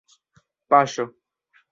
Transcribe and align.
paŝo 0.69 1.05